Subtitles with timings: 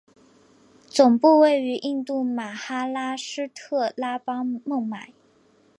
[0.87, 5.13] 总部位于印度马哈拉施特拉邦孟买。